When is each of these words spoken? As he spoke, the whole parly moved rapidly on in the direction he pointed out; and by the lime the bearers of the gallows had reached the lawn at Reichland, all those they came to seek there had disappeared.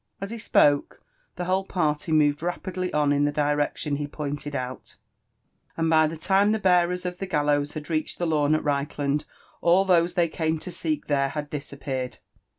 As 0.19 0.31
he 0.31 0.39
spoke, 0.39 0.99
the 1.35 1.45
whole 1.45 1.63
parly 1.63 2.11
moved 2.11 2.41
rapidly 2.41 2.91
on 2.91 3.13
in 3.13 3.25
the 3.25 3.31
direction 3.31 3.97
he 3.97 4.07
pointed 4.07 4.55
out; 4.55 4.95
and 5.77 5.91
by 5.91 6.07
the 6.07 6.17
lime 6.27 6.53
the 6.53 6.57
bearers 6.57 7.05
of 7.05 7.19
the 7.19 7.27
gallows 7.27 7.73
had 7.73 7.87
reached 7.87 8.17
the 8.17 8.25
lawn 8.25 8.55
at 8.55 8.63
Reichland, 8.63 9.25
all 9.61 9.85
those 9.85 10.15
they 10.15 10.27
came 10.27 10.57
to 10.57 10.71
seek 10.71 11.05
there 11.05 11.29
had 11.29 11.51
disappeared. 11.51 12.17